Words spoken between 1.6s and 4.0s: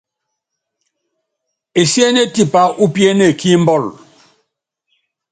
Esiéné tipá úpiéne kí mbɔl.